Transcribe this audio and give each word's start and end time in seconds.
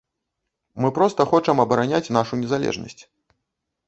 Мы 0.85 0.89
проста 0.97 1.21
хочам 1.33 1.61
абараняць 1.65 2.13
нашу 2.17 2.33
незалежнасць. 2.39 2.99